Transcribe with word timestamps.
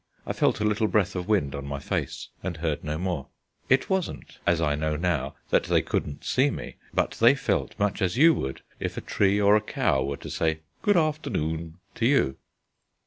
I 0.25 0.33
felt 0.33 0.59
a 0.59 0.65
little 0.65 0.87
breath 0.87 1.15
of 1.15 1.27
wind 1.27 1.53
on 1.53 1.67
my 1.67 1.77
face, 1.77 2.29
and 2.41 2.57
heard 2.57 2.83
no 2.83 2.97
more. 2.97 3.27
It 3.69 3.87
wasn't 3.87 4.39
(as 4.47 4.59
I 4.59 4.73
know 4.73 4.95
now) 4.95 5.35
that 5.51 5.65
they 5.65 5.83
couldn't 5.83 6.25
see 6.25 6.49
me: 6.49 6.77
but 6.91 7.11
they 7.21 7.35
felt 7.35 7.77
much 7.77 8.01
as 8.01 8.17
you 8.17 8.33
would 8.33 8.63
if 8.79 8.97
a 8.97 9.01
tree 9.01 9.39
or 9.39 9.55
a 9.55 9.61
cow 9.61 10.03
were 10.03 10.17
to 10.17 10.29
say 10.31 10.61
"Good 10.81 10.97
afternoon" 10.97 11.77
to 11.93 12.07
you. 12.07 12.37